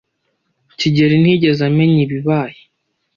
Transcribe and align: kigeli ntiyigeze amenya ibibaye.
kigeli 0.79 1.15
ntiyigeze 1.21 1.61
amenya 1.69 1.99
ibibaye. 2.05 2.59